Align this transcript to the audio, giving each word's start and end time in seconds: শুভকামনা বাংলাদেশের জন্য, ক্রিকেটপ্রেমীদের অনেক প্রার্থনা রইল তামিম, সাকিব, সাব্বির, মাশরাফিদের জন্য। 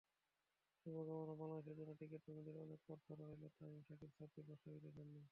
শুভকামনা 0.77 1.33
বাংলাদেশের 1.41 1.75
জন্য, 1.79 1.91
ক্রিকেটপ্রেমীদের 1.99 2.55
অনেক 2.57 2.79
প্রার্থনা 2.85 3.23
রইল 3.23 3.43
তামিম, 3.55 3.81
সাকিব, 3.87 4.11
সাব্বির, 4.17 4.45
মাশরাফিদের 4.49 4.93
জন্য। 4.97 5.15